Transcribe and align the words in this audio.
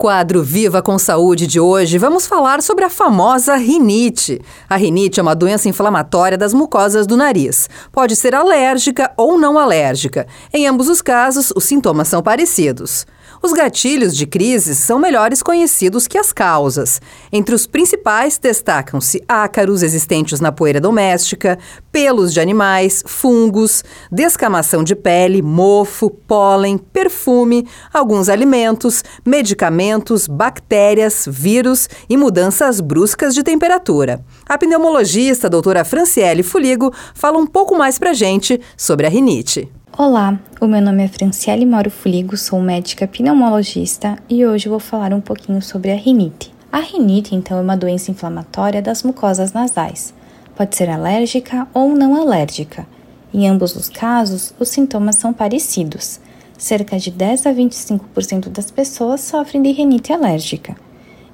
quadro 0.00 0.42
Viva 0.42 0.80
com 0.80 0.98
Saúde 0.98 1.46
de 1.46 1.60
hoje, 1.60 1.98
vamos 1.98 2.26
falar 2.26 2.62
sobre 2.62 2.86
a 2.86 2.88
famosa 2.88 3.54
rinite. 3.56 4.40
A 4.66 4.76
rinite 4.76 5.20
é 5.20 5.22
uma 5.22 5.34
doença 5.34 5.68
inflamatória 5.68 6.38
das 6.38 6.54
mucosas 6.54 7.06
do 7.06 7.18
nariz. 7.18 7.68
Pode 7.92 8.16
ser 8.16 8.34
alérgica 8.34 9.12
ou 9.14 9.38
não 9.38 9.58
alérgica. 9.58 10.26
Em 10.54 10.66
ambos 10.66 10.88
os 10.88 11.02
casos, 11.02 11.52
os 11.54 11.64
sintomas 11.64 12.08
são 12.08 12.22
parecidos. 12.22 13.06
Os 13.42 13.54
gatilhos 13.54 14.14
de 14.14 14.26
crises 14.26 14.76
são 14.76 14.98
melhores 14.98 15.42
conhecidos 15.42 16.06
que 16.06 16.18
as 16.18 16.30
causas. 16.30 17.00
Entre 17.32 17.54
os 17.54 17.66
principais 17.66 18.36
destacam-se 18.36 19.24
ácaros 19.26 19.82
existentes 19.82 20.40
na 20.40 20.52
poeira 20.52 20.78
doméstica, 20.78 21.58
pelos 21.90 22.34
de 22.34 22.40
animais, 22.40 23.02
fungos, 23.06 23.82
descamação 24.12 24.84
de 24.84 24.94
pele, 24.94 25.40
mofo, 25.40 26.10
pólen, 26.10 26.76
perfume, 26.76 27.66
alguns 27.90 28.28
alimentos, 28.28 29.02
medicamentos, 29.24 30.26
bactérias, 30.26 31.24
vírus 31.26 31.88
e 32.10 32.18
mudanças 32.18 32.78
bruscas 32.78 33.34
de 33.34 33.42
temperatura. 33.42 34.22
A 34.46 34.58
pneumologista 34.58 35.48
doutora 35.48 35.82
Franciele 35.82 36.42
Fuligo 36.42 36.92
fala 37.14 37.38
um 37.38 37.46
pouco 37.46 37.74
mais 37.74 37.98
pra 37.98 38.12
gente 38.12 38.60
sobre 38.76 39.06
a 39.06 39.08
rinite. 39.08 39.72
Olá, 40.02 40.40
o 40.58 40.66
meu 40.66 40.80
nome 40.80 41.04
é 41.04 41.08
Franciele 41.08 41.66
Mauro 41.66 41.90
Fuligo, 41.90 42.34
sou 42.34 42.58
médica 42.58 43.06
pneumologista 43.06 44.16
e 44.30 44.46
hoje 44.46 44.66
vou 44.66 44.80
falar 44.80 45.12
um 45.12 45.20
pouquinho 45.20 45.60
sobre 45.60 45.90
a 45.92 45.94
rinite. 45.94 46.54
A 46.72 46.78
rinite, 46.78 47.34
então, 47.34 47.58
é 47.58 47.60
uma 47.60 47.76
doença 47.76 48.10
inflamatória 48.10 48.80
das 48.80 49.02
mucosas 49.02 49.52
nasais. 49.52 50.14
Pode 50.56 50.74
ser 50.74 50.88
alérgica 50.88 51.68
ou 51.74 51.90
não 51.90 52.16
alérgica. 52.16 52.86
Em 53.30 53.46
ambos 53.46 53.76
os 53.76 53.90
casos, 53.90 54.54
os 54.58 54.70
sintomas 54.70 55.16
são 55.16 55.34
parecidos. 55.34 56.18
Cerca 56.56 56.98
de 56.98 57.10
10 57.10 57.44
a 57.44 57.52
25% 57.52 58.48
das 58.48 58.70
pessoas 58.70 59.20
sofrem 59.20 59.60
de 59.60 59.70
rinite 59.70 60.14
alérgica. 60.14 60.76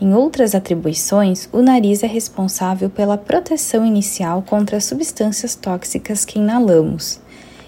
Em 0.00 0.14
outras 0.14 0.54
atribuições, 0.54 1.48
o 1.52 1.62
nariz 1.62 2.04
é 2.04 2.06
responsável 2.06 2.88
pela 2.88 3.18
proteção 3.18 3.84
inicial 3.84 4.40
contra 4.40 4.76
as 4.76 4.84
substâncias 4.84 5.56
tóxicas 5.56 6.24
que 6.24 6.38
inalamos 6.38 7.20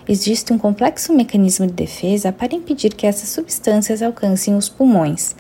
existe 0.09 0.53
um 0.53 0.59
complexo 0.59 1.13
mecanismo 1.13 1.67
de 1.67 1.73
defesa 1.73 2.33
para 2.33 2.55
impedir 2.55 2.95
que 2.95 3.07
essas 3.07 3.29
substâncias 3.29 4.03
alcancem 4.03 4.57
os 4.57 4.69
pulmões. 4.69 5.35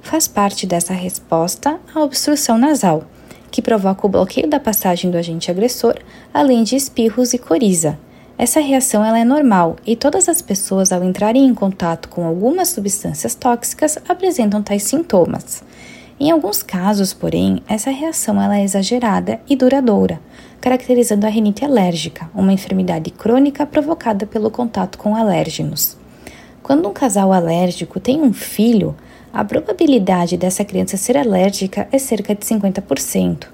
Faz 0.00 0.28
parte 0.28 0.66
dessa 0.66 0.92
resposta 0.92 1.78
a 1.94 2.00
obstrução 2.00 2.58
nasal, 2.58 3.04
que 3.50 3.62
provoca 3.62 4.06
o 4.06 4.10
bloqueio 4.10 4.48
da 4.48 4.60
passagem 4.60 5.10
do 5.10 5.16
agente 5.16 5.50
agressor, 5.50 5.94
além 6.32 6.62
de 6.62 6.76
espirros 6.76 7.32
e 7.32 7.38
coriza. 7.38 7.98
Essa 8.36 8.60
reação 8.60 9.04
ela 9.04 9.18
é 9.18 9.24
normal 9.24 9.76
e 9.86 9.94
todas 9.94 10.28
as 10.28 10.42
pessoas, 10.42 10.90
ao 10.90 11.04
entrarem 11.04 11.46
em 11.46 11.54
contato 11.54 12.08
com 12.08 12.26
algumas 12.26 12.68
substâncias 12.68 13.34
tóxicas, 13.34 13.96
apresentam 14.08 14.60
tais 14.62 14.82
sintomas. 14.82 15.62
Em 16.18 16.30
alguns 16.30 16.62
casos, 16.62 17.12
porém, 17.12 17.60
essa 17.68 17.90
reação 17.90 18.40
ela 18.40 18.56
é 18.56 18.62
exagerada 18.62 19.40
e 19.48 19.56
duradoura, 19.56 20.20
caracterizando 20.60 21.26
a 21.26 21.28
rinite 21.28 21.64
alérgica, 21.64 22.30
uma 22.32 22.52
enfermidade 22.52 23.10
crônica 23.10 23.66
provocada 23.66 24.24
pelo 24.24 24.50
contato 24.50 24.96
com 24.96 25.16
alérgenos. 25.16 25.96
Quando 26.62 26.88
um 26.88 26.92
casal 26.92 27.32
alérgico 27.32 27.98
tem 27.98 28.22
um 28.22 28.32
filho, 28.32 28.94
a 29.32 29.44
probabilidade 29.44 30.36
dessa 30.36 30.64
criança 30.64 30.96
ser 30.96 31.16
alérgica 31.16 31.88
é 31.90 31.98
cerca 31.98 32.32
de 32.32 32.46
50%. 32.46 33.48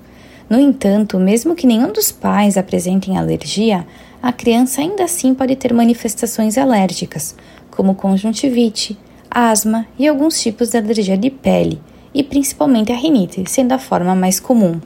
No 0.48 0.60
entanto, 0.60 1.18
mesmo 1.18 1.54
que 1.54 1.66
nenhum 1.66 1.90
dos 1.90 2.12
pais 2.12 2.58
apresentem 2.58 3.16
alergia, 3.16 3.86
a 4.22 4.32
criança 4.32 4.82
ainda 4.82 5.04
assim 5.04 5.32
pode 5.32 5.56
ter 5.56 5.72
manifestações 5.72 6.58
alérgicas, 6.58 7.34
como 7.70 7.94
conjuntivite, 7.94 8.98
asma 9.30 9.86
e 9.98 10.06
alguns 10.06 10.38
tipos 10.40 10.70
de 10.70 10.76
alergia 10.76 11.16
de 11.16 11.30
pele, 11.30 11.80
e 12.14 12.22
principalmente 12.22 12.92
a 12.92 12.96
rinite, 12.96 13.42
sendo 13.48 13.72
a 13.72 13.78
forma 13.78 14.14
mais 14.14 14.40
comum. 14.40 14.80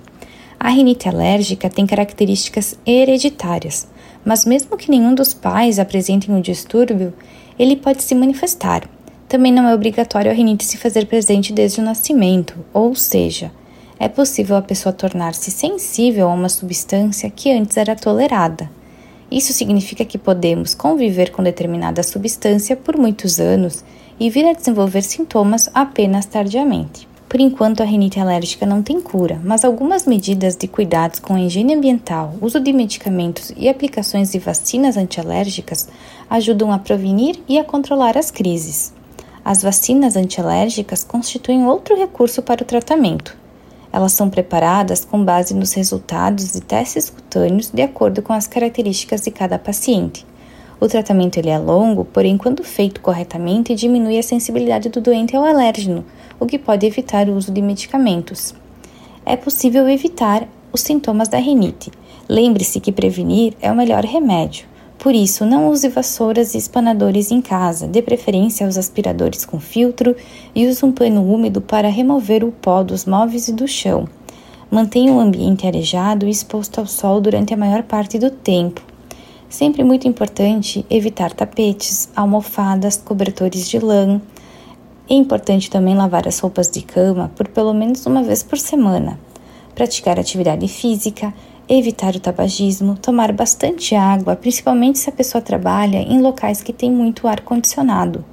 A 0.59 0.69
rinite 0.69 1.09
alérgica 1.09 1.69
tem 1.69 1.87
características 1.87 2.79
hereditárias, 2.87 3.87
mas 4.25 4.45
mesmo 4.45 4.77
que 4.77 4.91
nenhum 4.91 5.15
dos 5.15 5.35
pais 5.35 5.79
apresentem 5.79 6.35
o 6.35 6.39
um 6.39 6.41
distúrbio, 6.41 7.13
ele 7.59 7.77
pode 7.77 8.03
se 8.03 8.15
manifestar. 8.15 8.89
Também 9.29 9.53
não 9.53 9.69
é 9.69 9.75
obrigatório 9.75 10.31
a 10.31 10.35
rinite 10.35 10.65
se 10.65 10.77
fazer 10.77 11.07
presente 11.07 11.53
desde 11.53 11.81
o 11.81 11.85
nascimento, 11.85 12.57
ou 12.73 12.95
seja, 12.95 13.53
é 13.99 14.09
possível 14.09 14.57
a 14.57 14.63
pessoa 14.63 14.93
tornar-se 14.93 15.51
sensível 15.51 16.29
a 16.29 16.35
uma 16.35 16.49
substância 16.49 17.31
que 17.31 17.51
antes 17.51 17.77
era 17.77 17.95
tolerada. 17.95 18.71
Isso 19.31 19.53
significa 19.53 20.05
que 20.05 20.19
podemos 20.19 20.75
conviver 20.75 21.31
com 21.31 21.43
determinada 21.43 22.03
substância 22.03 22.77
por 22.77 22.97
muitos 22.97 23.41
anos 23.41 23.85
e 24.19 24.31
vir 24.31 24.47
a 24.47 24.53
desenvolver 24.53 25.03
sintomas 25.03 25.69
apenas 25.75 26.27
tardiamente. 26.27 27.09
Por 27.29 27.41
enquanto, 27.41 27.83
a 27.83 27.85
rinite 27.85 28.21
alérgica 28.21 28.65
não 28.65 28.83
tem 28.83 29.01
cura, 29.01 29.41
mas 29.43 29.65
algumas 29.65 30.07
medidas 30.07 30.57
de 30.57 30.69
cuidados 30.69 31.19
com 31.19 31.35
a 31.35 31.41
higiene 31.41 31.75
ambiental, 31.75 32.35
uso 32.41 32.61
de 32.61 32.73
medicamentos 32.73 33.53
e 33.57 33.69
aplicações 33.69 34.31
de 34.31 34.39
vacinas 34.39 34.97
antialérgicas 34.97 35.89
ajudam 36.31 36.73
a 36.73 36.79
prevenir 36.79 37.41
e 37.49 37.59
a 37.59 37.65
controlar 37.65 38.17
as 38.17 38.31
crises. 38.31 38.93
As 39.45 39.63
vacinas 39.63 40.17
antialérgicas 40.17 41.05
constituem 41.05 41.67
outro 41.67 41.97
recurso 41.97 42.41
para 42.41 42.63
o 42.63 42.67
tratamento. 42.67 43.37
Elas 43.93 44.13
são 44.13 44.31
preparadas 44.31 45.05
com 45.05 45.25
base 45.25 45.55
nos 45.55 45.73
resultados 45.73 46.53
de 46.53 46.61
testes 46.61 47.11
cutâneos 47.11 47.71
de 47.71 47.83
acordo 47.83 48.23
com 48.23 48.33
as 48.33 48.47
características 48.47 49.21
de 49.21 49.31
cada 49.31 49.59
paciente. 49.59 50.27
O 50.81 50.89
tratamento 50.89 51.39
ele 51.39 51.51
é 51.51 51.59
longo, 51.59 52.05
porém, 52.05 52.37
quando 52.37 52.65
feito 52.65 53.01
corretamente, 53.01 53.75
diminui 53.75 54.19
a 54.19 54.23
sensibilidade 54.23 54.89
do 54.89 55.01
doente 55.01 55.37
ao 55.37 55.45
alérgeno, 55.45 56.05
o 56.39 56.47
que 56.47 56.59
pode 56.59 56.87
evitar 56.87 57.29
o 57.29 57.35
uso 57.35 57.53
de 57.53 57.63
medicamentos. 57.63 58.55
É 59.25 59.37
possível 59.37 59.89
evitar 59.89 60.47
os 60.73 60.81
sintomas 60.81 61.29
da 61.29 61.39
rinite. 61.39 61.91
Lembre-se 62.29 62.81
que 62.81 62.93
prevenir 62.93 63.55
é 63.61 63.71
o 63.71 63.77
melhor 63.77 64.05
remédio. 64.05 64.67
Por 64.99 65.15
isso, 65.15 65.45
não 65.45 65.69
use 65.69 65.89
vassouras 65.89 66.55
e 66.55 66.59
espanadores 66.59 67.31
em 67.31 67.41
casa, 67.41 67.87
de 67.87 68.01
preferência 68.01 68.67
os 68.67 68.79
aspiradores 68.79 69.45
com 69.45 69.61
filtro 69.61 70.17
e 70.55 70.67
use 70.67 70.85
um 70.85 70.93
pano 70.93 71.23
úmido 71.23 71.61
para 71.61 71.89
remover 71.89 72.43
o 72.43 72.51
pó 72.51 72.83
dos 72.83 73.05
móveis 73.05 73.49
e 73.49 73.53
do 73.53 73.69
chão. 73.69 74.09
Mantenha 74.71 75.13
o 75.13 75.21
ambiente 75.21 75.67
arejado 75.67 76.27
e 76.27 76.31
exposto 76.31 76.81
ao 76.81 76.87
sol 76.87 77.21
durante 77.21 77.53
a 77.53 77.57
maior 77.57 77.83
parte 77.83 78.19
do 78.19 78.31
tempo. 78.31 78.83
Sempre 79.49 79.85
muito 79.85 80.09
importante 80.09 80.85
evitar 80.89 81.33
tapetes, 81.33 82.09
almofadas, 82.17 82.97
cobertores 82.97 83.69
de 83.69 83.79
lã, 83.79 84.21
é 85.09 85.15
importante 85.15 85.71
também 85.71 85.95
lavar 85.95 86.27
as 86.27 86.39
roupas 86.39 86.71
de 86.71 86.83
cama 86.83 87.31
por 87.37 87.49
pelo 87.49 87.75
menos 87.75 88.07
uma 88.07 88.23
vez 88.23 88.43
por 88.43 88.59
semana, 88.59 89.19
praticar 89.75 90.19
atividade 90.19 90.67
física, 90.67 91.33
evitar 91.69 92.15
o 92.15 92.21
tabagismo, 92.21 92.97
tomar 92.97 93.33
bastante 93.33 93.95
água, 93.95 94.37
principalmente 94.37 94.99
se 94.99 95.09
a 95.09 95.13
pessoa 95.13 95.43
trabalha 95.43 95.99
em 95.99 96.21
locais 96.21 96.63
que 96.63 96.73
tem 96.73 96.91
muito 96.91 97.27
ar 97.27 97.41
condicionado. 97.41 98.25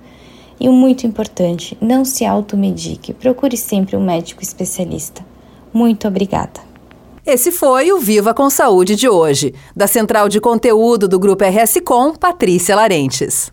E 0.59 0.69
o 0.69 0.73
muito 0.73 1.07
importante, 1.07 1.77
não 1.81 2.05
se 2.05 2.25
automedique, 2.25 3.13
procure 3.13 3.57
sempre 3.57 3.97
um 3.97 4.03
médico 4.03 4.43
especialista. 4.43 5.25
Muito 5.73 6.07
obrigada. 6.07 6.61
Esse 7.25 7.51
foi 7.51 7.91
o 7.91 7.99
Viva 7.99 8.33
com 8.33 8.49
Saúde 8.49 8.95
de 8.95 9.09
hoje, 9.09 9.53
da 9.75 9.87
Central 9.87 10.29
de 10.29 10.39
Conteúdo 10.39 11.07
do 11.07 11.19
Grupo 11.19 11.43
RS 11.43 11.79
Com, 11.83 12.13
Patrícia 12.13 12.75
Larentes. 12.75 13.51